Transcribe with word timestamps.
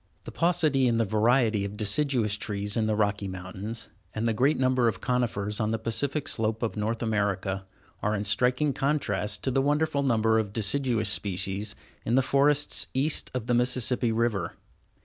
The 0.25 0.31
paucity 0.31 0.87
in 0.87 0.97
the 0.97 1.05
variety 1.05 1.63
of 1.63 1.77
deciduous 1.77 2.33
trees 2.35 2.75
in 2.75 2.87
the 2.87 2.95
Rocky 2.95 3.27
Mountains, 3.27 3.89
and 4.15 4.25
the 4.25 4.33
great 4.33 4.57
number 4.57 4.87
of 4.87 4.99
conifers 4.99 5.59
on 5.59 5.69
the 5.69 5.77
Pacific 5.77 6.27
slope 6.27 6.63
of 6.63 6.75
North 6.75 7.03
America, 7.03 7.65
are 8.01 8.15
in 8.15 8.23
striking 8.23 8.73
contrast 8.73 9.43
to 9.43 9.51
the 9.51 9.61
wonderful 9.61 10.01
number 10.01 10.39
of 10.39 10.53
deciduous 10.53 11.09
species 11.09 11.75
in 12.03 12.15
the 12.15 12.23
forests 12.23 12.87
east 12.95 13.29
of 13.35 13.45
the 13.45 13.53
Mississippi 13.53 14.11
River. 14.11 14.53